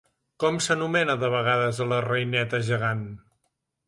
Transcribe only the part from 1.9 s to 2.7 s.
la reineta